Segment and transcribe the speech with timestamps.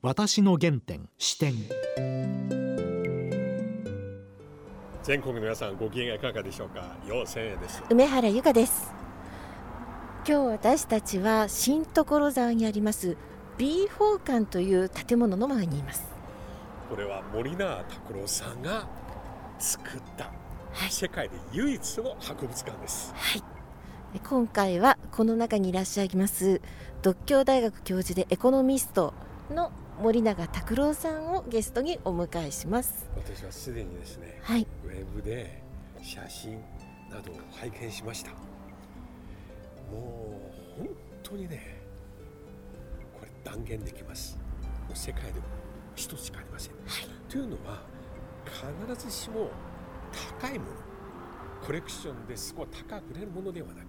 [0.00, 1.54] 私の原点視点。
[5.02, 6.96] 全国の皆さんご機嫌いかがでしょうか？
[7.08, 7.82] 陽千円です。
[7.90, 8.92] 梅原由香です。
[10.24, 13.16] 今日私たちは新所沢にあります
[13.56, 16.04] B 宝館という建物の前にいます。
[16.88, 18.86] これは森永拓郎さんが
[19.58, 20.90] 作った、はい。
[20.92, 23.12] 世界で唯一の博物館です。
[23.16, 23.42] はい。
[24.20, 26.60] 今回はこの中にいらっしゃいます
[27.02, 29.12] 独協大学教授でエコノミスト
[29.50, 33.10] の森永拓郎さんをゲストにお迎えします。
[33.16, 34.66] 私はすでにですねはい。
[34.84, 35.62] ウェブで
[36.00, 36.52] 写真
[37.10, 38.30] などを拝見しました。
[39.90, 40.40] も
[40.78, 40.88] う本
[41.22, 41.80] 当にね
[43.18, 44.38] これ断言できます。
[44.94, 45.46] 世界でも
[45.96, 46.72] 一つしかありません、
[47.28, 47.82] というのは
[48.46, 49.50] 必ずしも
[50.40, 50.70] 高いもの
[51.66, 53.86] コレクションですごい高く売れるものではなく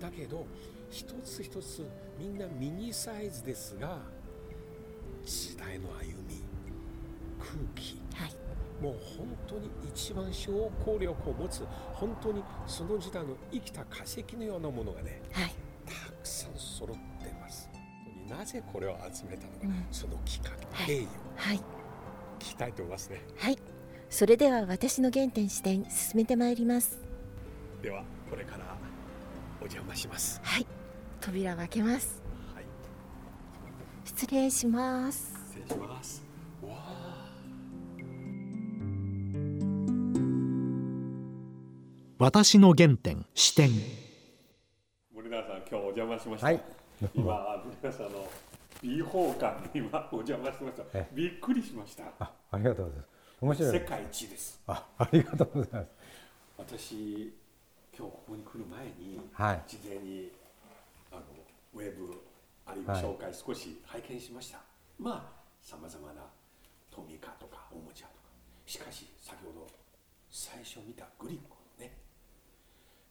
[0.00, 0.46] だけど
[0.90, 1.86] 一つ一つ
[2.18, 3.98] みんなミニサイズですが
[5.24, 6.42] 時代の歩み
[7.38, 8.00] 空気。
[8.14, 8.32] はい。
[8.82, 15.54] もう本当に一番証拠力を持つ本当にその時代の生きた化石のようなものがねはい。
[15.86, 17.70] たくさん揃ってます。
[18.28, 19.86] なぜこれを集めたのか、うん。
[19.90, 20.86] その企画はい。
[20.86, 21.56] 経緯をはい。
[21.56, 21.62] 聞
[22.38, 23.22] きたいと思いますね。
[23.38, 23.58] はい。
[24.10, 26.98] それでは私の原点視点進めてまいります。
[27.82, 28.76] ではこれから
[29.60, 30.40] お邪魔します。
[30.42, 30.66] はい。
[31.20, 32.16] 扉を開けます。
[32.16, 32.23] はい
[34.04, 35.32] 失礼します。
[35.50, 36.22] 失礼します。
[36.62, 37.28] わあ。
[42.18, 43.70] 私の原点視点
[45.14, 46.62] 森永さん今日お邪魔しました、はい。
[47.14, 48.28] 今皆さんの
[48.82, 50.84] B 宝館に今お邪魔してました。
[50.92, 51.08] え。
[51.12, 52.04] びっくりしました。
[52.18, 53.08] あ、ありがとうございます。
[53.40, 53.72] 面白い。
[53.72, 54.60] 世界一です。
[54.66, 55.88] あ、ありがとうございます。
[56.58, 57.34] 私
[57.96, 59.62] 今日ここに来る前に、はい。
[59.66, 60.30] 事前に
[61.10, 61.22] あの
[61.74, 62.22] ウェブ
[62.66, 64.60] あるいははい紹介少し拝見しました、
[64.98, 66.22] まあさまざまな
[66.90, 68.28] トミカとかおもちゃとか
[68.66, 69.66] しかし先ほど
[70.30, 71.92] 最初見たグリコのね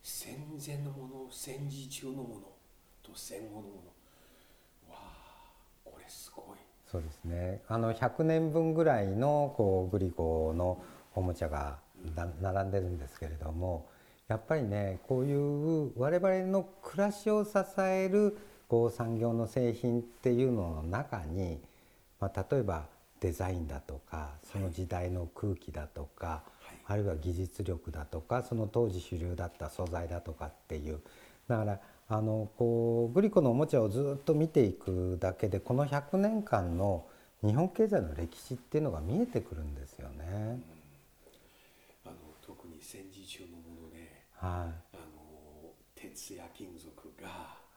[0.04, 2.54] 戦前のもの戦時中のもの
[3.04, 3.68] と戦後のも
[4.88, 4.94] の。
[4.94, 5.52] わあ
[5.84, 6.58] これすごい。
[6.90, 7.62] そうですね。
[7.68, 10.82] あの100年分ぐらいのこうグリコの
[11.16, 11.78] おもちゃが
[12.16, 13.90] な並んでるんですけれども、
[14.28, 18.38] やっぱりね、こういう我々の暮らしを支える
[18.68, 21.60] こう産業の製品っていうのの中に、
[22.20, 22.86] まあ例えば
[23.20, 26.74] デザインだとか、その時代の空気だとか、はい。
[26.86, 31.00] あるいは技術力だとかその当時主流だった素材だとかっていう。
[31.48, 31.80] だから
[32.10, 37.06] あのこうグリコのおもちゃをずっと見ていくだけでこの100年間の
[37.42, 40.60] 日本経済の歴史っていうのが見えてくるんですよね。
[42.06, 46.92] あの特に戦時中のものではあの鉄や金属
[47.22, 47.28] が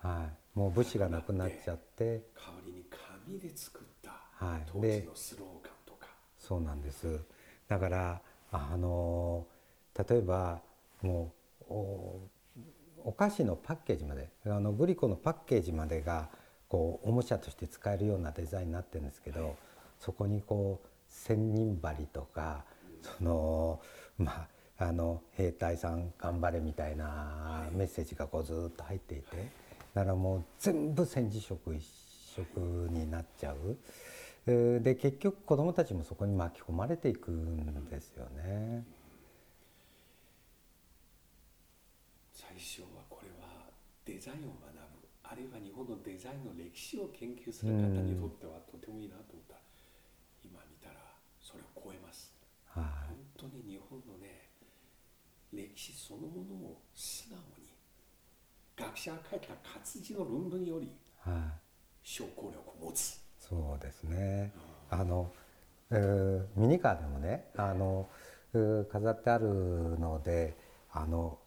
[0.04, 2.04] い、はい、もう武士がなくなっちゃって。
[2.04, 2.84] 代わりに
[3.26, 4.10] 紙で作った。
[4.44, 4.62] はい。
[4.66, 6.08] 当で時のスローガンとか、
[6.38, 7.20] そうなんです。
[7.68, 9.46] だからあの
[10.08, 10.60] 例えば
[11.02, 11.32] も
[11.68, 12.20] うお
[13.04, 16.28] お菓子のパッケージまであのグリコのパッケージまでが
[16.68, 19.56] こうおもちゃとして使えるようなデザインになってるんですけど、
[20.00, 22.64] そこにこう千人針とか
[23.18, 23.80] その
[24.16, 29.65] まああの兵隊さん頑張れみたいなメッセージがこうずっと入っていて
[29.96, 31.82] だからもう全部戦時色一
[32.36, 33.78] 色になっちゃう。
[34.46, 38.84] えーで結局子どもたちもそこに巻き込まれていくんですよね。
[42.34, 43.72] 最初はこれは
[44.04, 49.56] デザインを学ぶあるいは日本のデザインの歴史を研究する方にとってはとてもいいなと思った
[50.44, 51.00] 今見たら
[51.40, 52.34] それを超えます
[52.68, 52.84] はい
[53.40, 54.50] 本当に日本のね
[55.54, 57.55] 歴史そのものを素直に
[58.78, 61.34] 学者が書いた活字の論文よりはい、
[62.02, 63.20] 証拠力を持つ。
[63.38, 64.52] そうですね。
[64.90, 65.32] あの、
[65.90, 68.08] えーミニカーでもね、あの、
[68.54, 69.46] えー飾ってある
[69.98, 70.56] ので、
[70.92, 71.38] あの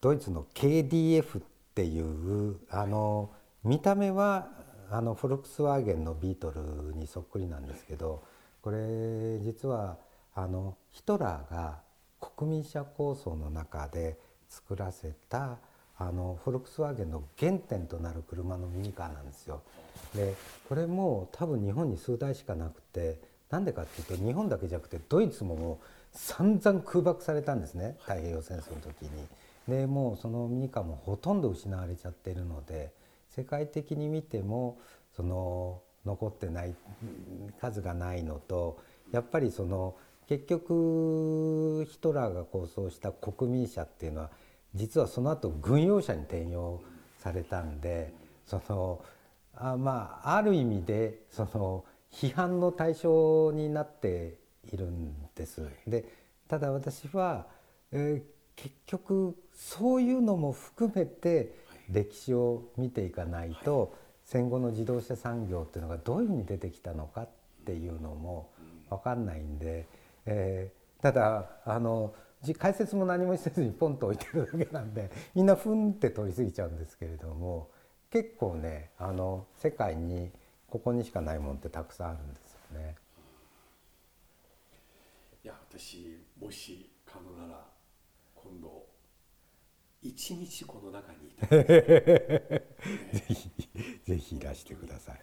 [0.00, 1.42] ドイツの KDF っ
[1.74, 3.30] ていうあの
[3.64, 4.48] 見た目は
[4.90, 8.22] あのフォルクスワーゲンのビートルにそっくりなんですけど、
[8.60, 9.96] これ実は
[10.34, 11.80] あのヒトラーが
[12.20, 14.18] 国民車構想の中で
[14.48, 15.58] 作らせた
[16.08, 19.62] あのフォルクスワーゲンの原点となる車のミニカーなんですよ。
[20.14, 20.34] で
[20.68, 23.18] これも多分日本に数台しかなくて
[23.50, 29.26] なんでかっていうと日本だけじゃなくてドイツももう散々空爆されたんですね太平洋戦争の時に。
[29.68, 32.92] でもうそのミニカーもほとんど失われちゃってるので
[33.30, 34.78] 世界的に見ても
[35.14, 36.74] その残ってない
[37.60, 38.78] 数がないのと
[39.12, 39.94] やっぱりその
[40.28, 44.30] 結局ヒトラーが構想した国民車っていうのは
[44.74, 46.80] 実はその後軍用車に転用
[47.18, 48.12] されたんで
[48.46, 49.04] その
[49.54, 54.38] あまあある意味でその批判の対象になって
[54.72, 55.66] いるんです。
[55.86, 56.04] で
[56.48, 57.46] ただ私は、
[57.90, 61.54] えー結局そういうのも含めて
[61.90, 67.28] 歴史を見ていかないと、戦後の自動車産業っていうのがどういうふうに出てきたのかっ
[67.64, 68.50] ていうのも
[68.90, 69.86] 分かんないんで、
[70.26, 77.70] えーただあのじ解説も何もせずにポンと置いてるだけなんで みんなふんって通り過ぎちゃうんですけれども
[78.10, 80.32] 結構ねあの世界に
[80.68, 82.96] ここにしかないもんってたくさんあるんですよね。
[85.44, 87.66] いや私もし可能なら
[88.34, 88.86] 今度
[90.00, 92.64] 一日この中にいたい ぜ
[93.28, 93.50] ひ
[94.04, 95.20] ぜひいらしてください。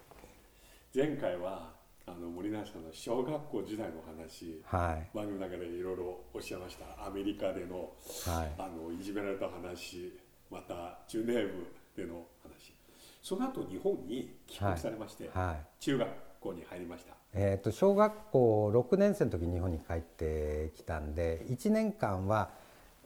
[0.95, 1.78] 前回は
[2.09, 5.15] あの森永さんの小学校時代の話はい。
[5.15, 7.05] 番組の中でいろいろおっしゃいました。
[7.05, 7.91] アメリカでの
[8.25, 8.51] はい。
[8.57, 10.17] あのいじめられた話
[10.49, 11.47] またジュネー
[11.95, 12.73] ブでの話。
[13.21, 15.83] その後日本に帰国されまして、はい。
[15.83, 16.09] 中学
[16.39, 17.13] 校に入りました。
[17.33, 22.49] えー、と小学校6年生の時に日本に帰ってきたんで1年間は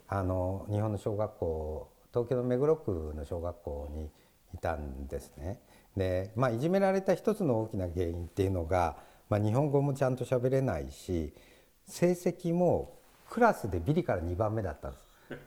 [0.07, 4.09] あの日本の小学校東京の目黒区の小学校に
[4.53, 5.59] いたんですね。
[5.95, 8.97] で、まあ、いじめられた一つの大きな原因っていうのが、
[9.29, 11.33] まあ、日本語もちゃんと喋れないし
[11.85, 12.97] 成績も
[13.29, 15.03] クラスでビリから2番目だったんです。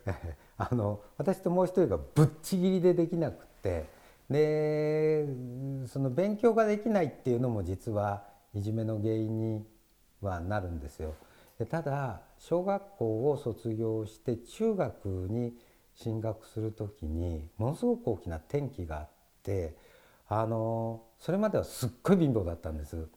[0.59, 3.85] あの私ともう一人がぶっちぎりでできなくて
[4.31, 5.27] で
[5.87, 9.67] その勉強ができないっていうのも実はいじめの原因に
[10.21, 11.15] はなるんですよ。
[11.71, 15.57] ただ小学校を卒業して中学に
[15.95, 19.09] 進学する時にものすごく大きな転機があっ
[19.43, 19.75] て
[20.29, 23.09] あのそれまではすっごい貧乏だったんです。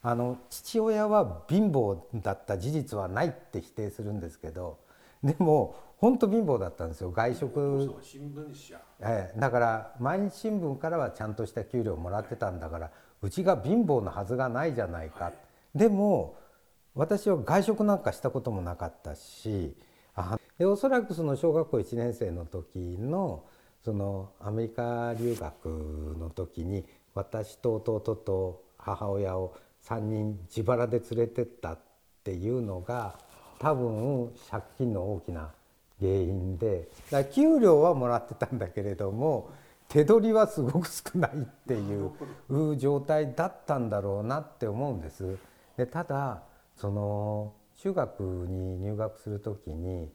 [0.00, 4.78] あの父親は貧乏だった事実はないって否定するんですけど
[5.24, 7.10] でも本当貧乏だったんですよ。
[7.10, 12.90] 外食新聞社ええだから毎日新聞からはちゃんとした給料をもらってたんだから
[13.20, 15.32] うちが貧乏なはずがないじゃないか、
[15.74, 16.36] でも
[16.94, 19.76] 私は外食なんかしたこともなかったし
[20.14, 23.44] あでおそらくその小学校1年生の時の
[23.84, 26.84] そのアメリカ留学の時に
[27.14, 29.54] 私と弟と母親を
[29.84, 31.78] 3人自腹で連れてったっ
[32.24, 33.18] ていうのが
[33.58, 35.50] 多分借金の大きな
[36.00, 39.50] 原因でだ給料はもらってたんだけれども
[39.88, 41.36] 手取りはすごく少ないっ
[41.66, 45.38] ていう状態だったんだろうなって思うんです。
[45.76, 46.42] でただ
[46.76, 50.10] その中学に入学する時に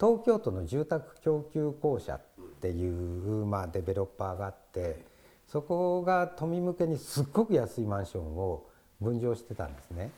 [0.00, 2.18] 東京都の住宅供給公社
[2.62, 5.04] っていう、まあ、デベロッパーがあって
[5.48, 8.64] そこが都民向けにすっごく安いマンションを
[9.00, 10.12] 分譲してたんですね。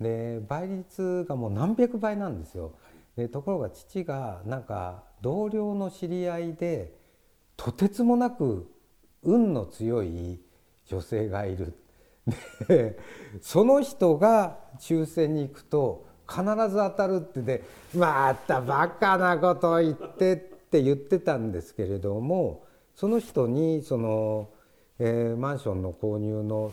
[0.00, 2.72] で倍率がもう何百倍なんですよ。
[3.16, 6.92] でところが父がなんか同僚の知り合いで
[7.56, 8.68] とてつもなく
[9.22, 10.40] 運の強い
[10.86, 11.78] 女性がいる。
[12.66, 12.98] で
[13.40, 17.62] その人が抽選に行くと必ず当たるってで
[17.94, 24.48] またバカなこと言ってって言ってたんですけれどもその人にその、
[24.98, 26.72] えーマンションの購入の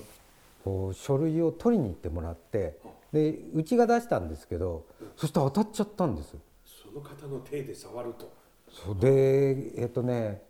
[0.93, 2.77] 書類を取りに行ってもらって
[3.11, 4.85] でうちが出したんですけど
[5.17, 6.35] そして当たっちゃったんです。
[6.65, 8.31] その方の手で触ると
[8.69, 10.41] そうでえっとね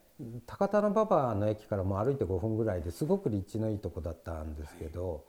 [0.45, 5.23] 高田馬場の駅からもう歩いて5分ぐらいですごく立地のいいとこだったんですけど、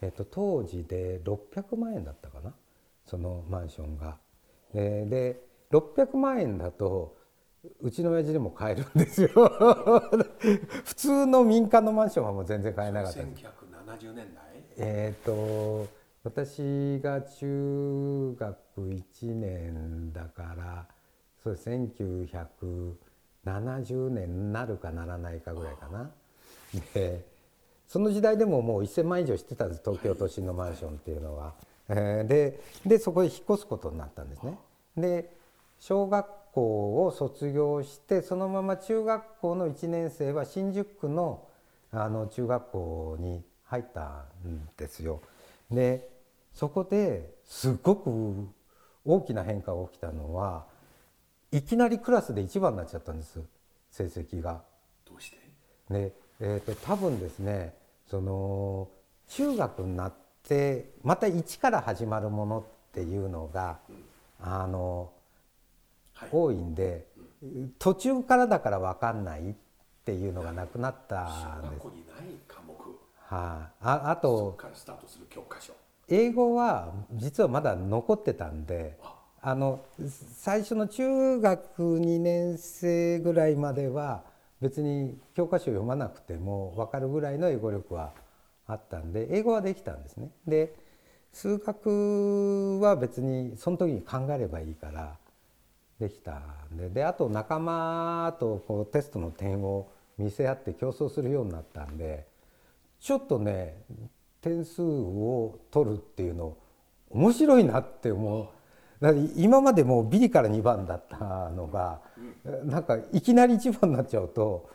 [0.00, 2.52] えっと、当時で600万円だったかな
[3.06, 4.16] そのマンションが。
[4.72, 5.40] でで
[5.72, 7.16] 600万円だと
[7.80, 9.28] うちの親父でも買えるんですよ
[10.84, 13.44] 普通の民間のマンションはもう全然買えなかったです
[13.98, 14.44] 1970年代？
[14.76, 15.86] えっ、と
[16.22, 20.86] 私が中学1年だから
[21.42, 26.10] そうです1970年になるかならないかぐらいかな。
[26.94, 27.24] で
[27.86, 31.54] その時代でももう1,000万以上してたんです東京都心のマンションっていうのは。
[31.88, 34.58] えーででそこへ引っ越すことになったんですね。
[34.96, 35.34] で
[35.80, 36.26] 小学
[36.58, 41.44] 校を卒業してそのまま中学校の1年生は新宿区の
[41.90, 45.22] あの中学校に入ったんですよ。
[45.70, 46.08] で
[46.52, 48.48] そこですごく
[49.06, 50.66] 大きな変化が起きたのは
[51.50, 53.40] いきなりクラスで一番になっちゃったんです
[53.90, 54.62] 成績が。
[55.08, 55.38] どうして？
[55.90, 57.74] で、えー、と多分ですね
[58.10, 58.88] その
[59.28, 60.12] 中学になっ
[60.46, 63.78] てまた一から始まるものっていうのが、
[64.40, 65.10] あの
[66.18, 66.28] はい。
[66.32, 67.06] 多いんで
[67.78, 69.54] 途中からだから分かんないっ
[70.04, 71.86] ていうのがなくなったんです。
[73.28, 73.84] はい。
[73.84, 75.72] ああとからスタートする教科書。
[76.08, 78.98] 英語は実はまだ残ってたんで
[79.42, 79.54] あ。
[79.54, 79.80] の
[80.36, 84.24] 最初の中学2年生ぐらいまでは
[84.60, 88.12] 別に教科書読まなくても分かるぐらいの英語力は
[88.66, 90.30] あったんで英語はできたんですね。
[90.46, 90.74] で
[91.32, 95.16] 数学は別にその時に考えればいいから
[96.00, 96.38] できた
[96.72, 102.26] んでであと仲間とこうテストの点を見せ合って競争するようになったんで
[103.00, 103.82] ちょっとね
[104.40, 106.56] 点数を取るっていうの
[107.10, 108.48] 面白いなって思う。
[109.00, 112.00] だ今までもうビリから2番だったのが
[112.64, 114.68] なんかいきなり1番になっちゃうと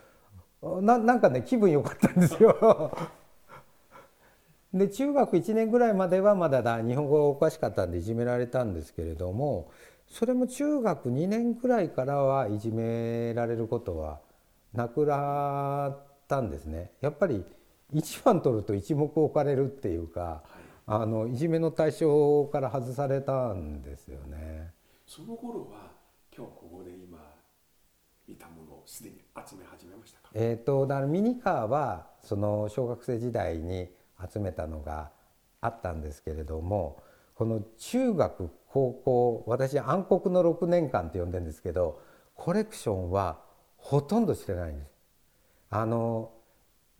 [0.81, 2.97] ななんかね気分良かったんですよ。
[4.73, 9.69] で中学1年ぐらいまではまだだ日本語がおかしかったんでいじめられたんですけれども
[10.13, 14.19] それも中学2年ぐらいからはいじめられることは
[14.71, 16.91] なくなったんですね。
[17.01, 17.43] やっぱり
[17.95, 20.43] 1番取ると一目置かれるっていうか、
[20.85, 24.71] あのいじめの対象から外されたんですよね。
[25.07, 25.89] その頃は
[26.35, 27.17] 今日ここで今
[28.27, 30.29] 見たものをすでに集め始めましたか？
[30.35, 33.89] えー、とだからミニカーはその小学生時代に
[34.31, 35.09] 集めたのが
[35.59, 37.01] あったんですけれども
[37.33, 42.01] この中学高校私暗黒の6年間って呼んでるんですけど
[42.33, 43.37] コレクションは
[43.77, 44.89] ほとんどしてないんです。
[45.69, 46.31] あの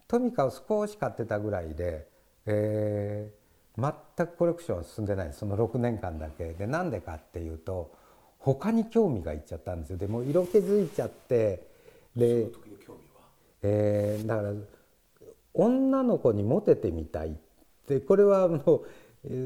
[0.08, 2.08] トミカを少し買ってたぐらいで、
[2.46, 6.54] えー、全くコレクションは進んでないその6年間だけ。
[6.54, 7.92] でなんでかっていうと
[8.38, 9.98] 他に興味がいっちゃったんですよ。
[9.98, 11.66] でもう色気づいちゃって
[12.16, 12.50] で、
[13.64, 14.54] えーだから
[15.56, 17.32] 女の子にモテてみたいっ
[17.88, 19.03] てこれはもうえー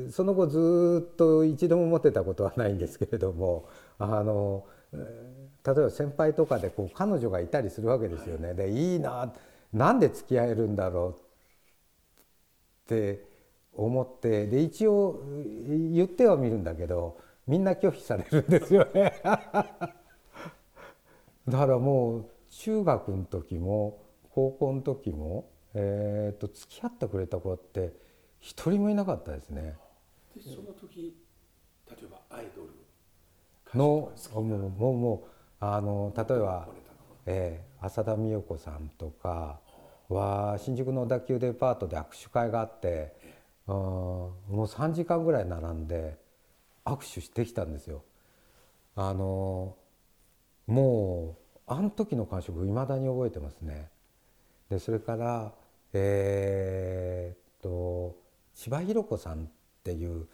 [0.09, 3.69] その後ずっと一度もモテたことはないんですけれども
[3.99, 4.99] あの、例
[5.73, 8.53] えば先輩とかでこう彼女がいたりするわけですよね。
[8.53, 9.33] でいいな
[9.73, 11.13] なんで付き合えるんだろうっ
[12.87, 13.23] て
[13.73, 15.21] 思ってで一応
[15.93, 19.13] 言ってはみるんだけどみんな拒否されるんですよね。
[19.23, 19.37] だ
[21.59, 23.99] からもう中学の時も
[24.31, 27.93] 高校の時も、えー、と付き合ってくれた子って
[28.39, 29.77] 一人もいなかったですね。
[30.35, 31.15] でその時
[31.89, 32.69] 例えばアイドル
[33.73, 35.27] のもうもうもう
[35.59, 36.67] あの例えば
[37.25, 39.59] えー浅田美代子さんとか
[40.09, 43.15] は新宿の小田急デパートで握手会があって
[43.67, 46.17] うんもう3時間ぐらい並んで
[46.85, 48.03] 握手してきたんですよ。
[48.95, 49.75] あの
[50.65, 53.89] もうあの時の感触いまだに覚えてますね。
[54.69, 55.53] でそれから
[55.93, 58.15] えーっと
[58.57, 59.47] 千葉寛子さんっ
[59.83, 60.25] ていう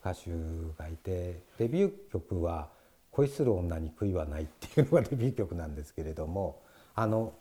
[0.00, 0.30] 歌手
[0.78, 2.70] がいてデビュー曲は
[3.12, 6.62] 「恋する女に悔いはない」っていうのがデビュー曲なんですけれども
[6.94, 7.34] あの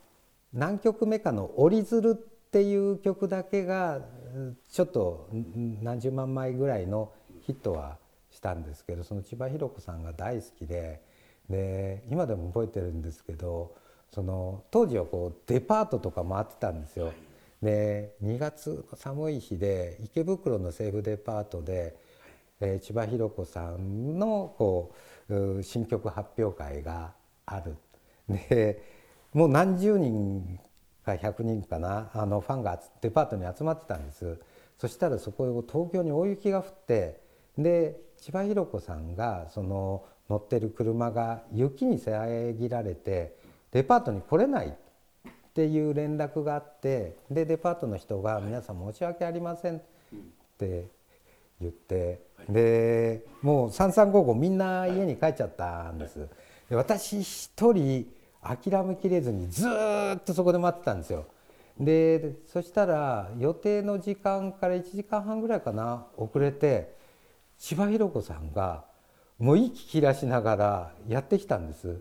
[0.53, 4.01] 何曲目かの「折り鶴」っていう曲だけが
[4.69, 5.29] ちょっと
[5.81, 7.97] 何十万枚ぐらいのヒットは
[8.29, 11.01] したんですけどその千葉寛子さんが大好きで
[11.49, 13.73] で今でも覚えてるんですけど
[14.11, 17.13] その当時はこうデパートとか回ってたんですよ。
[17.61, 21.95] で2月の寒い日で池袋の西武デパートで、
[22.59, 24.93] えー千葉寛子さんのこ
[25.29, 27.13] う新曲発表会が
[27.45, 27.77] ある。
[28.27, 28.81] で
[29.33, 30.59] もう何十人
[31.07, 34.37] か100人かなあのファンがデパートに集まってたんです
[34.77, 37.21] そしたらそこへ東京に大雪が降って
[37.57, 43.37] で千葉寛子さんがその乗ってる車が雪に遮られて
[43.71, 44.77] デパートに来れない
[45.57, 49.79] っていう連絡があってでデパートの人が「皆さん申し訳ありません」っ
[50.59, 50.85] て
[51.59, 56.27] 言ってでもう3355みんな家に帰っちゃったんです。
[56.69, 58.05] で私一人
[58.39, 61.25] 諦めきれずにずーっとそこで待ってたんですよ。
[61.79, 66.93] でそしたら予定の時間から1時間半ぐらいかな遅れて
[67.57, 68.85] 千葉寛子さんが
[69.39, 71.99] もう息切らしながらやってきたんです。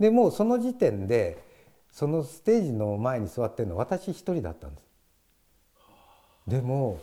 [0.00, 1.45] でもうその時点で
[1.96, 4.84] そのステージの前に座ってるの私一人だったんです。
[6.46, 7.00] でも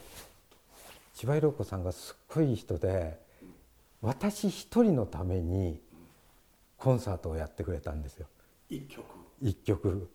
[1.16, 3.20] 千葉寛子さんがすっごいいい人で
[4.04, 5.82] 私一人のために
[6.78, 8.28] コンサートをやってくれたんですよ。
[8.70, 9.04] 一曲。
[9.42, 10.12] 一曲。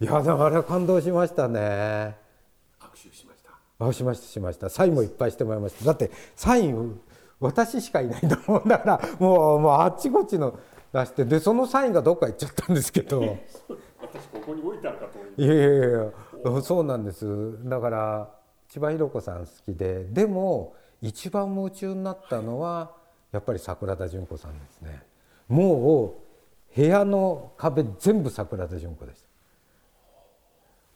[0.00, 1.60] いやだから感動しましたね。
[1.60, 3.86] 握手しました。
[3.86, 4.70] あしましたしました。
[4.70, 5.84] サインもいっぱいしてもらいました。
[5.84, 6.98] だってサイン
[7.38, 10.58] 私しかいないんだもんだからもうもうあっちこっちの
[10.94, 13.36] 出してでそのサインがどっか行っちゃったんですけど
[14.12, 15.92] 私ここに置いてあるかと思いいやいやいやい
[16.54, 17.68] やそうなんです。
[17.68, 18.30] だから
[18.68, 22.92] 千葉寛子さん好きででも一番夢中になったのは
[23.32, 25.02] やっぱり桜田淳子さんですね。
[25.48, 26.16] も
[26.74, 29.28] う部屋の壁全部桜田淳子でした。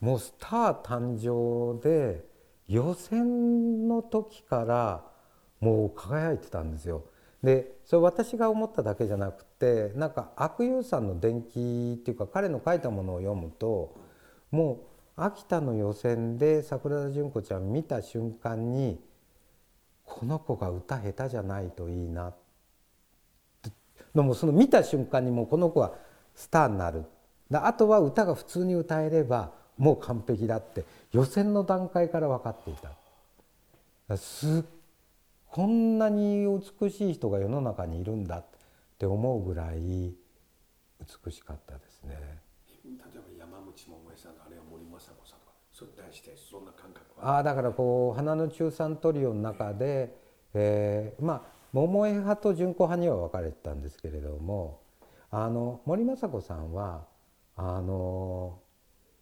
[0.01, 2.25] もうスター誕生で
[2.69, 5.05] 予選の時から
[5.61, 7.05] もう輝いてたんですよ。
[7.43, 13.95] でそれ私が思っただけじゃなくてなんか悪友さんの伝記っていうか彼の書いたものを読むと
[14.51, 14.81] も
[15.17, 18.99] う秋田の予選で桜田淳子ちゃん見た瞬間に
[20.05, 22.33] この子が歌下手じゃないといいな
[24.15, 25.93] でもその見た瞬間にもうこの子は
[26.35, 27.05] スターになる。
[27.53, 32.75] あとは歌が普通に歌えればもう完璧だって予選の段階から分かってい
[34.09, 34.17] た。
[34.17, 34.65] す
[35.49, 36.47] こんなに
[36.81, 38.45] 美しい人が世の中にいるんだっ
[39.01, 40.15] て思うぐらい
[41.25, 42.43] 美しかったですね。
[42.85, 47.39] 例えば山口百恵さんあるいは森昌子さんとかそれに対してそんな感覚は？
[47.39, 50.15] あだからこう花の中三トリオの中で、
[50.53, 51.43] えー、まあ
[51.73, 54.83] 桃江派と純子派には分かれてたんですけれども
[55.31, 57.07] あの森昌子さんは
[57.57, 58.59] あの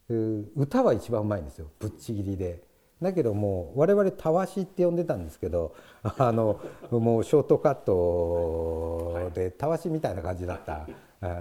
[0.08, 2.66] 歌は一番うまいんですよぶっちぎりで。
[3.00, 10.86] だけどもう我々たわしって呼んでたんですけど あのもうショートカットでたわしみたいな感じだった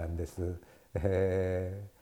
[0.06, 0.56] んです。
[0.94, 1.98] えー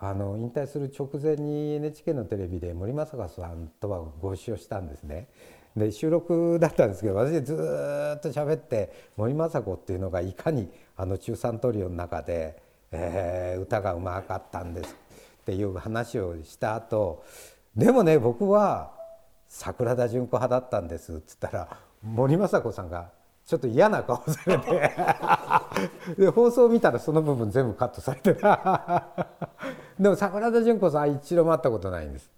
[0.00, 5.28] あの引退する直前に NHK のテレビで森昌子さんとはご一緒したんですね。
[5.76, 14.96] で収録だったんですけど私ずっと喋って森昌子っていうのがいかにあの中3トリオの中で、えー、歌がうまかったんです
[15.42, 17.24] っていう話をした後
[17.78, 18.92] でもね僕は
[19.48, 23.10] 桜田淳子派だったんですっつったら森昌子さんが
[23.46, 24.92] ちょっと嫌な顔されて
[26.18, 29.26] で放送を見たらその部分全部カットされてた
[29.98, 32.30] でも桜田淳子さん一度も会ったことないんです。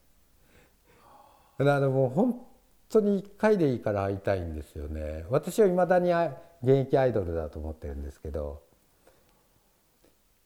[1.59, 2.40] だからもう本
[2.88, 5.25] 当に1回でいいから会いたいんですよね。
[5.30, 6.12] 私はいまだに
[6.62, 8.62] 現役アイドルだと思ってるんですけど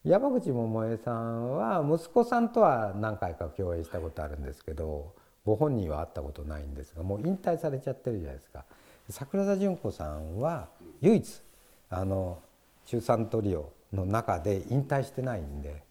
[0.04, 5.14] 山口百恵さんは息子さんとは何回か共演したことあるんですけど
[5.46, 8.64] ご本人は会ったことないんですがもう引退されちゃってるじゃないですか。
[9.08, 10.68] 桜田淳子さんは
[11.00, 11.42] 唯一
[11.88, 12.38] あの
[12.86, 15.82] 中3トリオの中で引退してないんで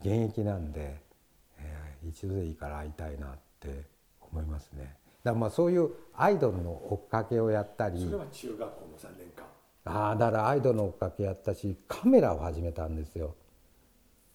[0.00, 1.00] 現役なんで、
[1.58, 3.84] えー、一度でいいから会いたいなって
[4.32, 4.96] 思いますね。
[5.22, 9.44] だからまあそういうアイドルの追っかけをやったりそれは中学校の3年間。
[9.86, 13.36] ああだからアイドルの追っかけやったしカメラを始めたんですよ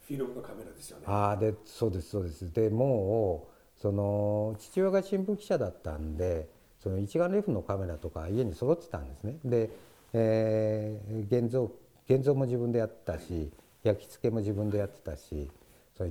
[0.09, 1.03] フィルムのカメラですよね。
[1.05, 2.51] ああでそうですそうです。
[2.51, 9.37] でもうその父親が新聞記者だったんでその一眼レフのカメラとか家に揃ってたんですね。
[9.45, 9.69] で、
[10.13, 11.71] えー、現像
[12.09, 13.51] 現像も自分でやってたし
[13.83, 15.51] 焼き付けも自分でやってたし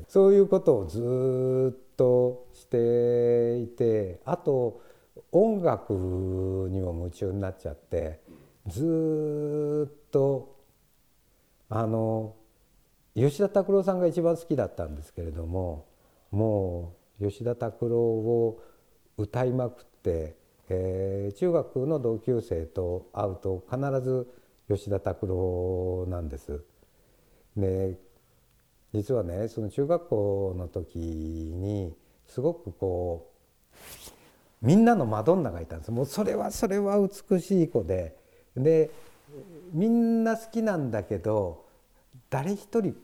[0.06, 4.80] そういうことをずっとしていてあと
[5.32, 5.92] 音楽
[6.70, 8.20] にも夢中になっちゃって
[8.68, 10.56] ずっと
[11.68, 12.36] あの
[13.18, 15.86] 吉田拓郎さんが一番好きだったんですけれども
[16.30, 18.62] もう吉田拓郎を
[19.16, 20.36] 歌いまくって、
[20.68, 24.28] えー、中学の同級生と会うと必ず
[24.68, 26.62] 吉田拓郎なんです。
[27.56, 27.98] で
[28.94, 31.92] 実はねその中学校の時に
[32.26, 33.32] すごくこ
[34.62, 38.16] うみんなのマドンナがいたんですもうそれはそれは美しい子で
[38.56, 38.90] で
[39.72, 41.66] みんな好きなんだけど
[42.30, 42.96] 誰一人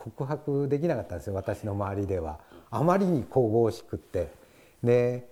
[0.00, 2.40] 告白できなかったんですよ私の周りでは。
[2.70, 4.28] あまりに神々しくって。
[4.82, 5.28] で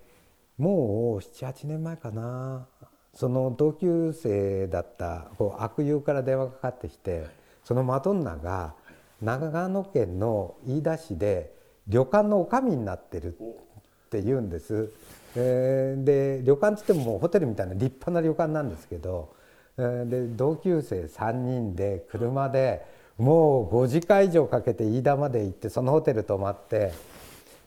[0.58, 2.66] もう78年前かな。
[3.14, 7.26] その同級生だったこう悪友から電話がかかってきて
[7.64, 8.74] そのマドンナが
[9.20, 11.52] 長野県の飯田市で
[11.88, 14.92] 旅館の女将になってるって言うんです。
[15.34, 19.34] えー、で旅館っつってももうホテルみたいな立派な旅館なんですけど、
[19.78, 22.86] えー、で同級生3人で車で
[23.18, 26.92] もう5時間以上かけて飯田まで行ってそのホテル泊まって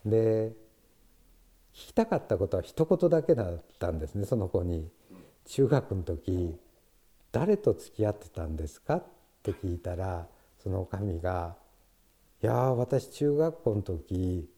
[0.06, 0.54] で
[1.74, 4.90] 聞きたかったことは一言だけだったんですねその子に。
[5.46, 6.56] 中学の時
[7.32, 9.04] 誰と付き合ってたんですかっ
[9.44, 10.28] て聞いたら
[10.62, 11.56] その女将が
[12.44, 14.50] 「いや私中学校の時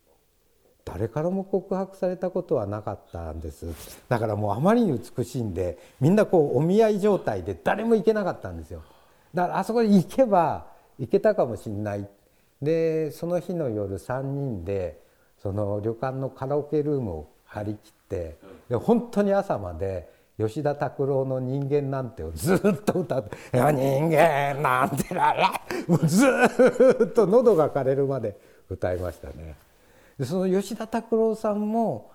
[0.85, 3.67] 誰からも告白されたことはなかったんです」
[4.09, 8.83] だからもうあまりに美しいんでみんなこうお見合い状態で誰も行けなかったんですよ。
[9.33, 12.07] だからあそこに行けば行けたかもしれない
[12.61, 15.01] でその日の夜3人で
[15.41, 18.37] その旅館のカラオケルームを借り切って
[18.69, 23.61] で本当に朝まで吉田拓郎の「人間なんて」をずっと歌って「人
[24.05, 25.51] 間なんてらら」
[25.87, 26.25] もうず
[27.05, 28.37] っと喉が枯れるまで
[28.69, 29.55] 歌いましたね。
[30.17, 32.11] でその吉田拓郎さんも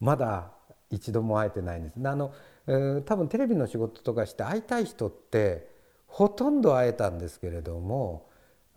[0.00, 0.50] まだ
[0.90, 1.94] 一度も会えてないんです。
[2.02, 2.32] あの、
[2.66, 5.68] えー、多分テレビの仕事とかして会いたい人って
[6.10, 8.28] ほとんど会えたんですけれども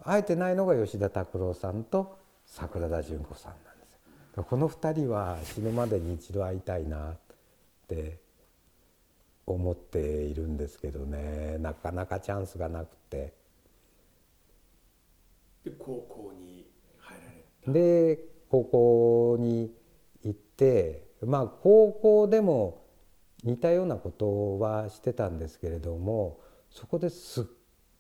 [0.04, 3.86] 会えてないのが吉田拓郎さんと桜田淳子さんなんで
[4.36, 7.18] すこの2人は死ぬまでに一度会いたいなっ
[7.88, 8.24] て
[9.46, 11.58] 思っているんですけどね。
[11.60, 13.34] なかなかチャンスがなくて。
[15.66, 16.66] で高校に
[17.00, 17.18] 入
[17.66, 18.20] られで
[18.50, 19.74] 高校に
[20.26, 22.86] 行ってまあ高校でも
[23.44, 26.42] 似たようなことはしてたんですけれども
[26.74, 27.46] そこですっ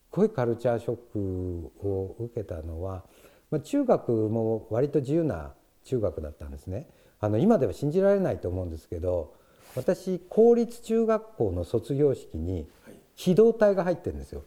[0.09, 3.03] ごいカルチャーショックを受けたのは、
[3.51, 5.53] まあ、中学も割と自由な
[5.85, 6.89] 中学だったんですね。
[7.19, 9.33] あの今では信じられないと思うんですけど
[9.75, 12.67] 私公立中学校の卒業式に
[13.15, 14.43] 機動隊が入ってるんですよ。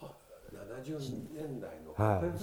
[0.00, 0.10] あ
[0.52, 0.98] 70
[1.34, 2.40] 年代のはい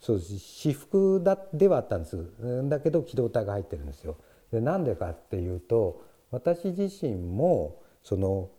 [0.00, 4.16] そうです私服だではあったんですうんだけど機動隊が入ってるんですよ。
[4.52, 8.50] でなんでかっていうと私自身もその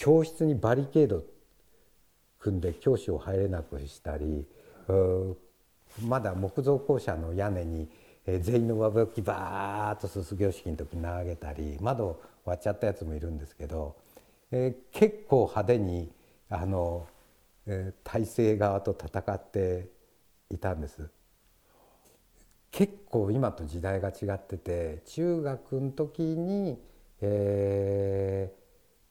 [0.00, 1.22] 教室にバリケード
[2.38, 4.46] 組んで教師を入れなくしたり
[6.00, 7.86] まだ木造校舎の屋根に
[8.26, 13.94] 全員の上履きバーッと卒業式の時に投げたり窓割っちゃったやつもいるんですけど、
[14.50, 16.10] えー結構派手に
[16.48, 17.06] あの、
[17.66, 19.90] えー体制側と戦って
[20.50, 21.10] いたんです。
[22.70, 26.78] 結構今と時代が違ってて中学の時に、
[27.20, 28.59] えー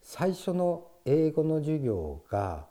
[0.01, 2.67] 最初の英語の授業が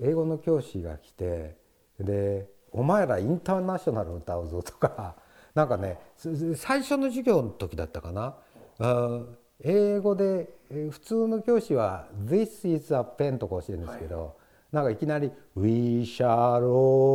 [0.00, 1.56] 英語の教師が来て
[2.00, 5.16] で「お前らインターナショナル歌うぞ」とか
[5.54, 8.36] なんかねす最初の授業の時だったかな
[9.60, 14.34] 英語でえー普通の教師は「This is a pen」とか教えるんですけど、
[14.72, 16.62] なんかいきなり「We shall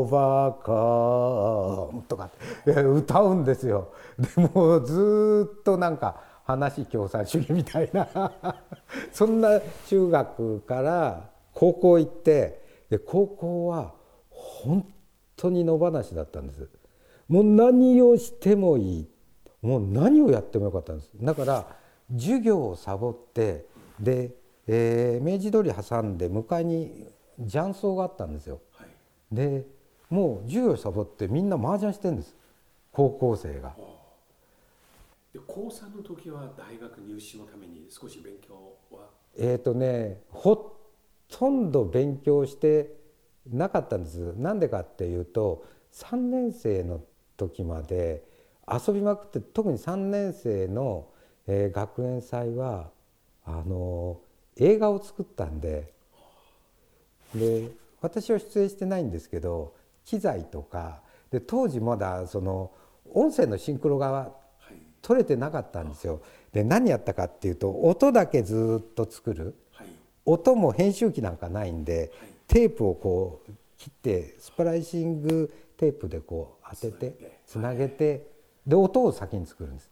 [0.07, 2.29] overcome」とか
[2.65, 3.89] 歌うんですよ。
[4.19, 8.31] でもうずーっとなんか話共産主義みたいな。
[9.11, 13.93] そんな中学から高校行ってで高校は
[14.29, 14.85] 本
[15.35, 16.69] 当に野放しだったんです。
[17.27, 19.09] もう何をしてもいい。
[19.61, 21.11] もう何をやってもよかったんです。
[21.21, 21.65] だから
[22.13, 23.65] 授業をサボって
[23.99, 24.31] で、
[24.67, 27.09] えー明治通り挟んで向かいに
[27.45, 28.61] 雀荘があったんですよ。
[28.71, 28.87] はい。
[29.33, 29.65] で
[30.09, 32.37] もう授業サボってみんな麻雀してるんです。
[32.93, 33.75] 高校生が
[35.33, 39.09] で高3の時は大学入試のために少し勉強は？
[39.37, 40.77] えっ、とねほ
[41.29, 42.95] とんど勉強して
[43.45, 44.33] なかったんです。
[44.37, 47.01] なんでかっていうと3年生の
[47.35, 48.23] 時まで
[48.67, 51.07] 遊びまくって特に3年生の、
[51.47, 52.89] えー学園祭は
[53.45, 54.19] あの
[54.57, 55.93] 映画を作ったんで。
[57.35, 57.69] で
[58.01, 59.73] 私は出演してないんですけど
[60.05, 61.01] 機材とか。
[61.29, 62.71] で当時まだその
[63.13, 64.31] 音声のシンクロが
[65.01, 66.21] 取れてなかったんですよ。
[66.53, 69.55] で何やったかっていうと音だけずっと作る。
[69.73, 69.87] はい。
[70.25, 72.29] 音も編集機なんかないんではい。
[72.47, 78.37] テープをこう切ってスプライシングテープでこう当ててつなげて。
[78.67, 79.89] で音を先に作るんです。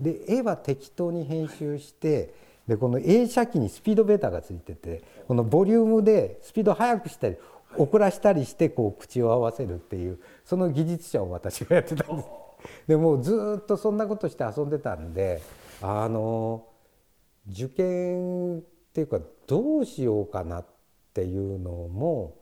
[0.00, 2.34] で絵は適当に編集して
[2.66, 7.36] でこの映写機にスピードベータがついててこのボリュームでスピード速くしたり
[7.78, 12.28] 遅らしたりしてこう口を合わせるっていうその技術者を私がやってたんです。
[12.86, 15.42] でもうずっとそんなことして遊んでたんで
[15.82, 16.66] あの
[17.48, 20.66] 受験っていうかどうしようかなっ
[21.14, 22.36] ていうのも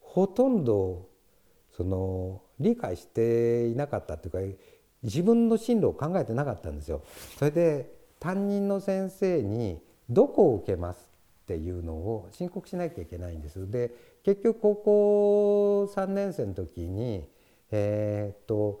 [0.00, 1.08] ほとんど
[1.76, 4.58] その理解していなかったっていうか
[5.02, 7.02] 自分の進路を考えてなかったんですよ。
[7.38, 11.10] それで担任の先生にどこを受けます
[11.44, 13.70] っていうのを申告しなきゃいけないんです。
[13.70, 13.92] で
[14.24, 17.28] 結局高校3年生の時に
[17.70, 18.80] えーっと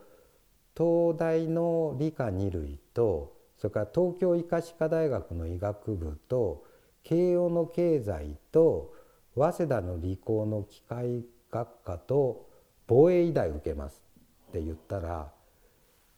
[0.76, 6.64] 東大の理科2類とそれから東京医科歯科大学の医学部と
[7.02, 8.92] 慶応の経済と
[9.34, 12.48] 早稲田の理工の機械学科と
[12.86, 14.02] 防衛医大受けます
[14.48, 15.32] って言ったら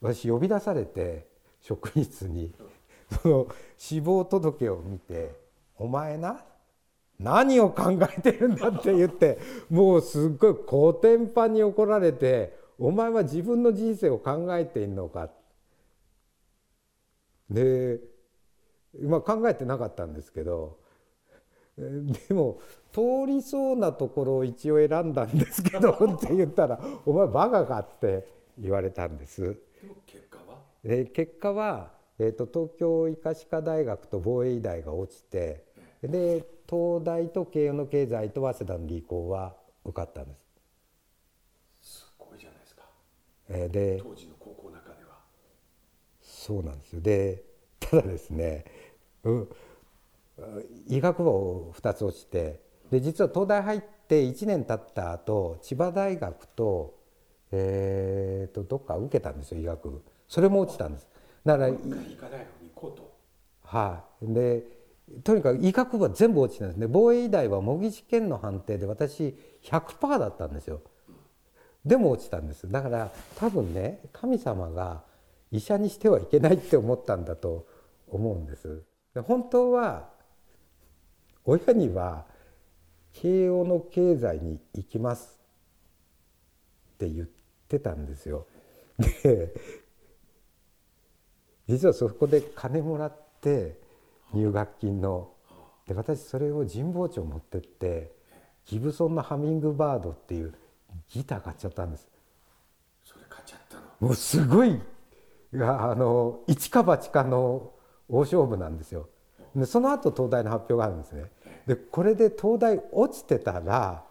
[0.01, 1.29] 私呼び出されて
[1.61, 2.53] 職員室に
[3.23, 5.35] その死亡届を見て
[5.79, 6.45] 「お前な
[7.19, 9.39] 何を考えてるんだ」って言って
[9.71, 15.31] もうすっごいコテンパに怒られて「お前は自分の人生を考えているのか」
[17.51, 18.01] で
[19.01, 20.79] まあ考えてなかったんですけど
[21.77, 22.61] えーでも
[22.93, 28.27] 通りそうなところを一応選んだんですけど って言ったら「お前バカか」って
[28.59, 29.57] 言われたんです。
[30.07, 30.63] 結果は？
[30.83, 35.65] で結果は、えー、と東京医科歯科大学と防衛医大が落ちて
[36.03, 40.35] で東大と慶応の経済と早稲田の理工は受かったんで
[41.81, 41.81] す。
[41.81, 42.83] すごいじゃないですか
[43.49, 45.19] えーで当時の高校の中では。
[46.21, 47.01] そうなんですよ。
[47.01, 47.45] で
[47.81, 48.65] ただですね、
[49.25, 49.49] うん、
[50.89, 56.99] 医学部を2つ落ちてで実は東大入って1年経った後千葉大学と,、
[57.53, 60.03] えー、とどっか受けたんですよ医学部。
[60.29, 61.09] それも落ちたんです。
[61.45, 63.19] だから一回医科大学に行こうと。
[63.63, 64.65] はい、で
[65.25, 66.87] とにかく医学部は全部落ちてるんですね。
[66.89, 70.83] 防衛医大は模擬試験の判定で私100%だったんですよ
[71.89, 72.71] でも落ちたんです。
[72.71, 75.03] だから多分ね神様が
[75.51, 77.67] 医者にしてはいけないって思ったんだと
[78.09, 78.83] 思うんです。
[79.15, 80.11] で本当は
[81.47, 82.27] 親には
[83.15, 85.39] 慶応の経済に行きます
[86.95, 87.29] って言っ
[87.69, 88.47] てたんですよ。
[88.99, 89.55] で
[91.67, 93.81] 実はそこで金もらって
[94.35, 95.33] 入学金の
[95.87, 98.13] で私それを神保町持ってって
[98.67, 100.55] ギブソンのハミングバードっていう
[101.09, 102.09] ギター買っちゃったんです。
[103.05, 103.83] それ買っちゃったの？
[104.01, 104.81] もうすごい
[105.55, 107.73] あの一か八かの
[108.09, 109.09] 大勝負なんですよ。
[109.57, 111.31] でその後東大の発表があるんですね。
[111.67, 114.05] でこれで東大落ちてたら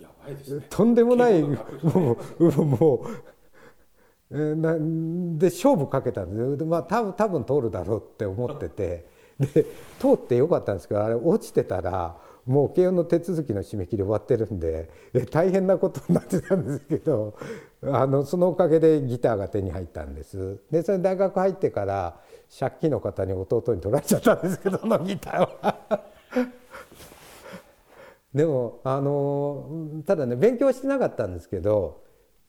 [0.00, 0.66] やばいですね。
[0.68, 3.08] とんでもないもうもう
[4.32, 6.56] えーなんで勝負かけたんですよ。
[6.56, 9.06] でまあ多分多分通るだろうって思ってて
[9.40, 9.64] で
[9.98, 17.34] 通ってよかったんですけどあれ落ちてたらもう慶応の手続きの締め切り終わってるんでえ大変なことになってたんですけど
[17.82, 20.58] あのそのおかげでギターが手に入ったんです。
[20.70, 22.20] でそれ大学入ってから
[22.58, 26.04] 借金の方に弟に取られちゃったんですけどそのギターは。
[28.34, 32.02] でもあのただね勉強してなかったんですけど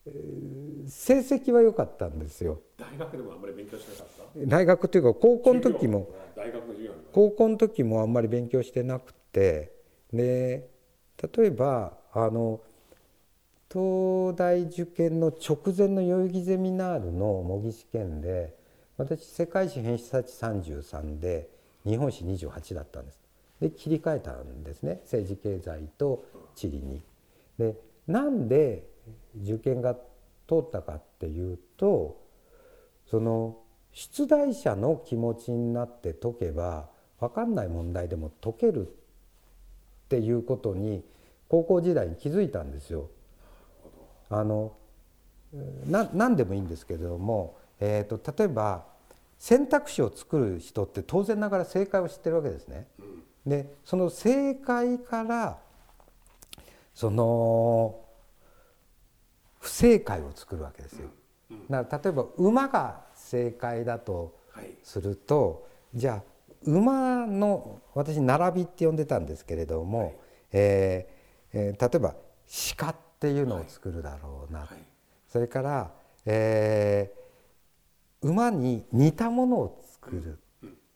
[0.06, 0.52] えー
[0.88, 2.58] 成績は良かったんですよ。
[2.76, 4.46] 大学でもあんまり勉強しなかった？
[4.46, 6.08] 大学というか高校の時も
[7.12, 9.72] 高校の時もあんまり勉強してなくて
[10.12, 10.68] で
[11.36, 12.60] 例えばあの
[13.72, 18.54] 東大受験の直前の代々木ゼミナールの模擬試験で
[18.98, 21.48] 私世界史変質差値33で
[21.86, 23.18] 日本史28だったんです。
[23.60, 25.00] で切り替えたんですね。
[25.04, 26.24] 政治経済と
[26.54, 27.02] 地理に。
[27.58, 27.76] で
[28.06, 28.84] なんで
[29.42, 32.20] 受験が通ったかっていうと
[33.06, 33.56] その
[33.92, 36.88] 出題者の気持ちになって解けば
[37.20, 38.90] 分かんない問題でも解けるっ
[40.08, 41.04] ていうことに
[41.48, 43.10] 高校時代に気づいたんですよ。
[44.30, 44.72] あの
[45.86, 48.86] な何でもいいんですけれども、えー、と例えば
[49.38, 52.86] 選択肢を作る人って当然ながら正解を知ってるわけですね。
[53.46, 55.58] でその正解から
[56.94, 58.00] その
[59.58, 61.08] 不正解を作るわけですよ。
[61.68, 63.02] だから例えば馬が
[63.32, 64.74] 正解だとはい。
[64.82, 66.22] するとじゃあ
[66.64, 70.20] 馬の私並びって呼んでたんですけれども、
[70.52, 72.14] えーえー例えば
[72.76, 74.68] 鹿っていうのを作るだろうな、はい。
[75.28, 75.90] それから、
[76.26, 77.22] えー
[78.28, 80.38] 馬に似たものを作る、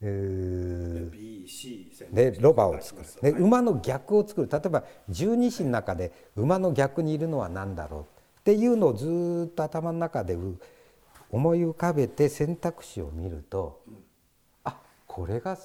[0.01, 1.11] えー。
[1.11, 3.09] B、C 選でロバを作る。
[3.23, 3.41] ではい。
[3.41, 4.49] 馬の逆を作る。
[4.49, 8.01] 例えば十二支の中で馬の逆にいるのは何だろう
[8.41, 10.57] っていうのをずーっと頭の中でう
[11.37, 13.83] 思い浮かべて選択肢を見ると、
[14.65, 15.59] あこれが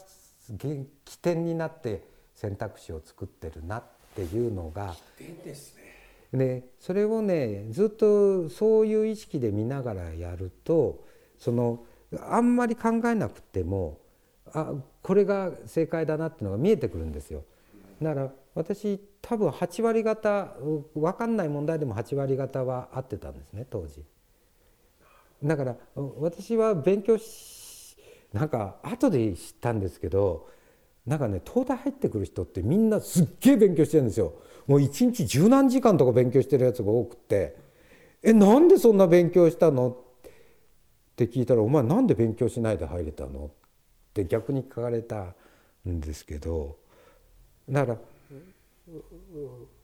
[1.05, 2.03] 起点になって
[2.35, 5.81] 選択肢を作ってるなっていうのが点ですね
[6.33, 11.05] でそれをねずっとそういう意識で見ながらやると
[11.39, 11.85] その
[12.29, 13.97] あんまり考えなくても
[14.53, 17.45] あこれが正解だなっていうのが見えてくるんですよ。
[18.01, 20.53] だから私多分8割方
[20.95, 24.03] 分かんない問題でも8割方は合ってたんですね当時。
[25.43, 25.75] だから
[26.19, 27.97] 私は勉強し
[28.31, 30.47] なんか後で知ったんですけど
[31.05, 34.33] なんかね東大入ってくる人ってみんなすっげえ勉強してるんですよ。
[34.67, 37.55] もう一日十何時間とか勉強してるやつが多くて
[38.21, 39.95] 「えなんでそんな勉強したの?」っ
[41.15, 43.49] て聞いたら「お前なんで勉強しないで入れたの?」っ
[44.13, 45.35] て逆に聞かれた
[45.89, 46.77] んですけど
[47.67, 47.99] だから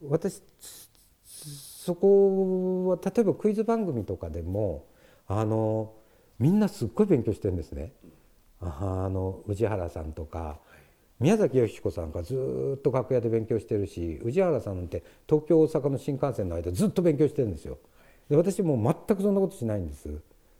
[0.07, 0.41] 私
[1.25, 4.85] そこは例えばクイズ番組とかでも
[5.27, 5.93] あの
[6.39, 7.93] みんなすっごい勉強してるんですね。
[8.59, 10.59] あの宇治原さんとか
[11.19, 17.77] 宮崎美子さんがずっと楽屋で勉強してるし宇治原さんなんて東京大阪の新幹線の間ずっと勉強してるんですよ。
[18.29, 18.75] で私も
[19.07, 20.09] 全くそんなことしないんです。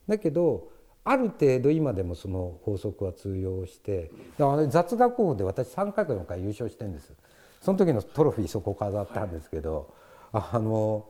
[0.07, 0.69] だけど
[1.03, 7.13] ある程度今でもその法則は通用してだから雑学校で私3回か4回優勝してるんです。
[7.61, 9.93] その時のトロフィーそこ飾ったんですけど、
[10.31, 11.05] あの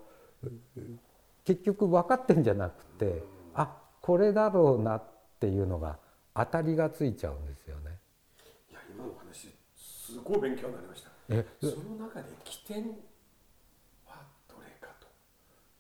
[1.45, 3.23] 結局分かってんじゃなくて
[3.57, 5.03] あこれだろうなっ
[5.39, 5.97] ていうのが
[6.33, 7.97] 当たりがついちゃうんですよね。
[8.69, 11.09] いや今の話すごい勉強になりました。
[11.29, 12.83] えその中で起点
[14.05, 15.07] はどれかと。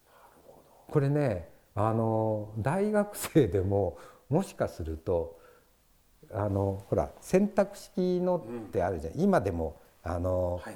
[0.05, 0.91] なるほど。
[0.91, 3.97] これねあの大学生でも
[4.29, 5.39] もしかすると
[6.33, 10.75] あのほら選択式のってあるじゃん、今でもあの、はい。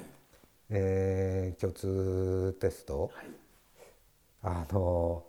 [0.70, 3.10] えー共通テスト。
[3.12, 3.26] はい。
[4.44, 5.24] あの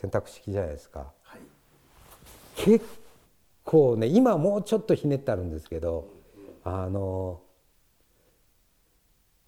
[0.00, 1.10] 選択式じゃないですか。
[1.22, 1.40] はい。
[2.54, 2.84] 結
[3.64, 6.08] 構ね今もうちょっとひねってあるんですけど
[6.62, 7.40] あの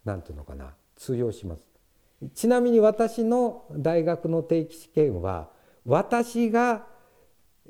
[0.03, 1.65] なんていうのかな通用します。
[2.35, 5.49] ちなみに私の大学の定期試験は
[5.85, 6.85] 私が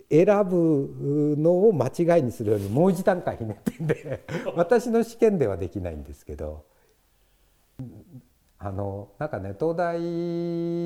[0.10, 4.26] 選ぶのを間違いにするようにもう一段階ひねってんで
[4.58, 6.65] 私の試験ではできないんですけど
[8.63, 10.00] あのなんかね東大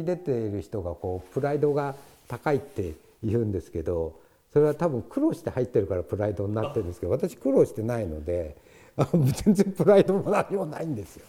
[0.06, 1.96] 出ている人がこうプライドが
[2.28, 4.20] 高いって言うんですけど
[4.54, 8.56] それは多分苦労して入ってるからプライドになってるんですけど私苦労してないので
[8.96, 11.26] あ全然プライドも何もないんですよ。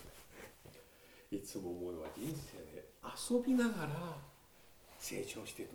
[1.33, 4.17] いつも思うのは人生で遊びながら
[5.01, 5.71] 成長していく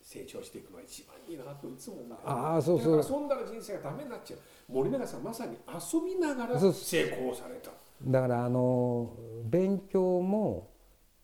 [0.00, 2.18] 成長していくのが一番いいなといつも思う。
[2.24, 2.96] ああそうそう。
[2.96, 4.40] だから遊んだら人生がダメになっちゃう。
[4.72, 6.72] 森永さんまさに遊びながらそう。
[6.72, 7.70] 成功された
[8.02, 9.10] だからあの
[9.44, 10.70] 勉強も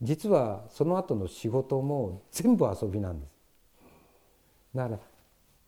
[0.02, 3.30] 実はその後の仕事も全部遊びなんです。
[4.74, 4.98] だから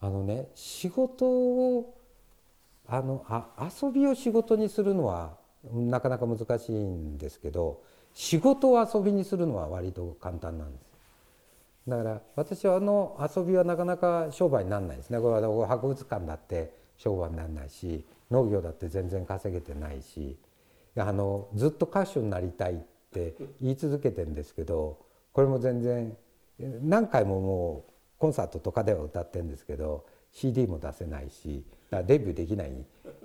[0.00, 1.96] あのね仕事を
[2.88, 5.36] あのあ遊びを仕事にするのは
[5.72, 7.82] なかなか難しいんですけど
[8.14, 10.86] 仕事を遊びにするのは割と簡単なんです。
[11.88, 20.36] だから私はあの遊びはなかなか商売にならないですねこれは博物館だって商売にならないし農業だって全然稼げてないし
[20.98, 22.76] あのずっと歌手になりたいっ
[23.12, 24.98] て言い続けてるんですけど
[25.32, 26.16] これも全然
[26.82, 32.70] 何回ももうコンサートとかでは歌ってるんですけど CD も出せないしだデビューできない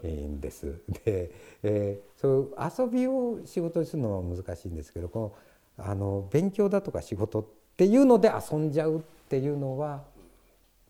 [0.07, 0.81] んです。
[1.05, 1.31] で、
[1.63, 5.33] えー、そういう遊びを仕事にするのは難しいんですけどこ
[5.77, 10.03] のあの勉強だとか仕事っていうので遊んじゃうっていうのは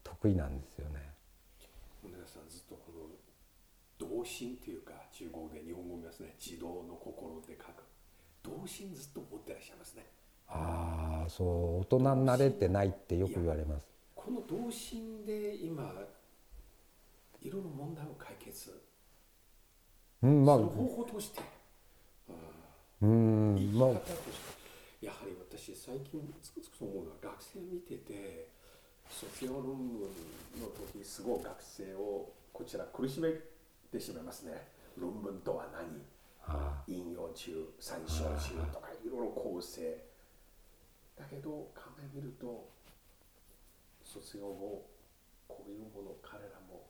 [0.04, 1.12] 得意なんですよね。
[2.26, 4.91] さんずっとこの童心っていうか
[5.22, 6.34] 中国で日本語すね。
[6.44, 7.86] 自動の心で書く。
[8.42, 10.08] 童心ずっと持ってらっしゃいますね。
[10.48, 13.86] ああそう大人になれてないってよく言われます。
[14.16, 15.94] この童心で今
[17.44, 18.82] いろんな問題を解決。
[20.24, 20.56] うんまあ。
[20.58, 21.42] その方法として。
[23.04, 23.90] うんまあ。
[23.90, 24.40] 生き方とし
[25.02, 25.06] て。
[25.06, 28.48] やはり私最近つくづく思うのは学生見てて
[29.10, 30.02] 卒業論文
[30.60, 33.30] の時すごい学生をこちら苦しめ
[33.92, 36.02] てしまいますね論文とは何？
[36.48, 39.98] あ引用中参照中とかいろいろ構成。
[41.18, 42.68] だけど考えみると
[44.04, 44.88] 卒業後
[45.48, 46.88] こういうもの彼らも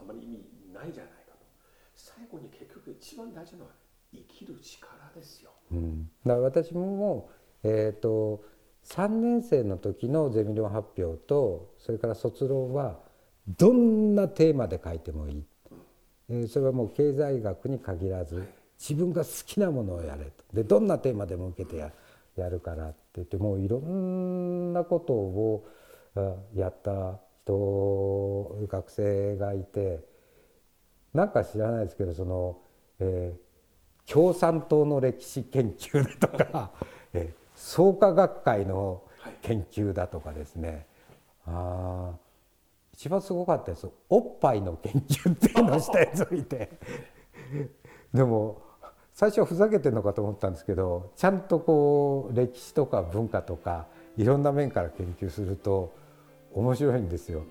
[0.00, 1.46] あまり意味ないじゃないかと。
[1.94, 3.70] 最後に結局一番大事なのは
[4.12, 5.50] 生きる力ですよ。
[5.70, 7.30] うん、だから私も、
[7.62, 8.42] えー、と
[8.84, 12.98] 3年生の時のゼミ論発表とそれから卒論は
[13.48, 15.55] どんなテーマで書いてもいい、えー
[16.48, 18.46] それはもう経済学に限らず
[18.78, 20.44] 自分が好きなものをやれと。
[20.52, 21.92] でどんなテーマでも受けてや
[22.36, 25.66] やるからって言ってもういろんなことを
[26.14, 30.04] あやった人学生がいて
[31.14, 32.58] なんか知らないですけどその、
[33.00, 33.46] えー
[34.08, 36.70] 共産党の歴史研究だとか、
[37.12, 39.02] えー創価学会の
[39.42, 40.86] 研究だとかですね、
[41.46, 42.25] あー
[42.96, 46.70] 一番すごかったですおっぱいの研究っていうのをしたやつをいて
[48.14, 48.62] でも
[49.12, 55.92] 最初はふざけてるのかと思ったんですけどちゃんとこう歴史とか文化とかいろんな面から研究すると
[56.54, 57.42] 面白いんですよ。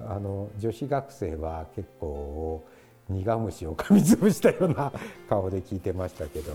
[0.00, 2.64] あの女子学生は結構
[3.08, 4.92] 苦虫を噛みつぶしたような
[5.28, 6.52] 顔で聞いてましたけど、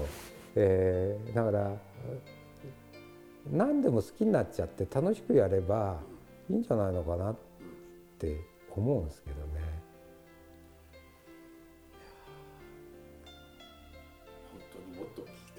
[0.56, 1.72] えーだから
[3.52, 6.00] 何でも好きになっちゃって楽しくやれば
[6.50, 7.55] いいんじゃないのかなって
[8.76, 9.62] 思うんですけどね。
[14.52, 15.52] 本当にもっと聞き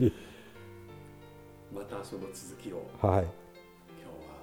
[0.00, 0.12] たい。
[1.72, 2.82] またその続きを。
[3.02, 3.24] やはい。
[3.24, 4.40] 今日は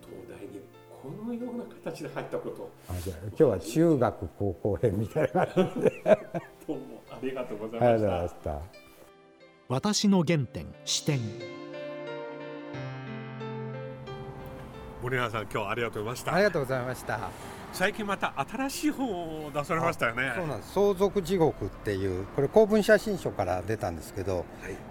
[0.00, 2.70] 東大にこのような形で入ったこと。
[2.88, 6.02] あじゃあ今日は中学高校編みたいな感じで。
[6.04, 6.16] あ
[6.66, 8.50] どうもありがとうございりがとうございました。
[8.50, 8.82] ました。
[9.68, 11.18] 私の原点視点
[15.02, 16.34] 森永さん今日はありがとうございました。
[16.34, 17.18] ありがとうございました。
[17.72, 20.32] 最近また新しい本を出されましたよね。
[20.36, 20.72] そうなんです。
[20.74, 24.44] 相続地獄っていうこれ公文写真書から出たんですけど、はい。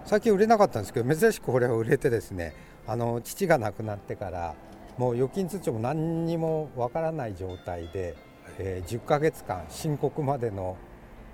[0.06, 2.54] 最近売れなかったんですけど珍しくこれは売れてですね、
[2.88, 4.54] あの父が亡くなってから
[4.98, 8.18] もう預金通帳も何にもわからない状態で、
[8.58, 10.76] えー10ヶ月間申告までの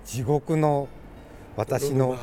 [0.04, 0.86] 地獄の
[1.56, 2.16] 私の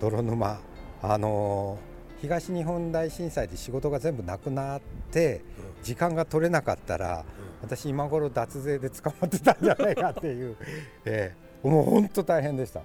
[0.00, 0.60] 泥沼。
[1.00, 1.93] あのー
[2.24, 5.42] 東日本大震災で仕事が全部なくなって
[5.82, 7.22] 時間が取れなかったら
[7.60, 10.56] 私今頃脱税で捕まってたんじゃないかっていう、
[11.04, 11.68] ええ。
[11.68, 12.80] もう本当大変でした。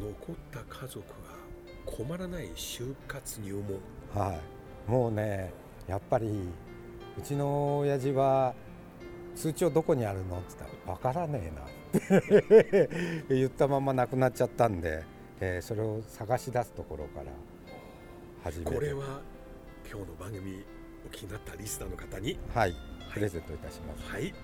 [0.00, 1.04] 残った家族が
[1.86, 3.62] 困らない就活入
[4.14, 5.52] 門はい、もうね
[5.86, 6.26] やっぱり
[7.16, 8.54] うちの親父は
[9.36, 10.38] 通帳どこにあるの？
[10.38, 12.88] って言ったら分からねえなって
[13.34, 15.04] 言ったまま亡くなっちゃったんで、
[15.40, 17.26] えーそれを探し出すところから
[18.64, 19.20] これは
[19.88, 20.64] 今日の番組
[21.06, 22.74] お気になったリスナーの方にはい。
[23.14, 24.34] プレゼントいたします、はい。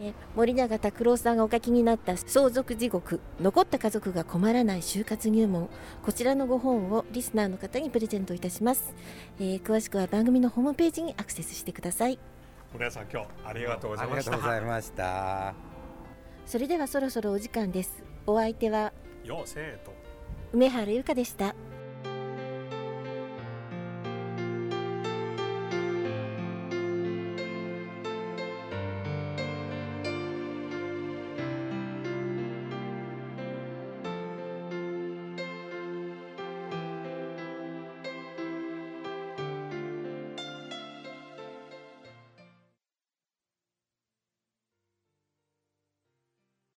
[0.00, 5.68] えー森永拓郎さんがお書きになった相続地獄残った家族が困らない就活入門。
[6.02, 8.94] こちらのご本をリスナーの方にプレゼントいたします、
[9.38, 12.18] えー詳しくは番組のホームページにアクセスしてください。
[12.72, 15.54] 森谷さん今日ありがとうござありがとういましたございました。
[16.46, 18.02] それではそろそろお時間です。
[18.26, 18.92] お相手は
[19.24, 19.94] よせーと。
[20.52, 21.54] 梅原由香でした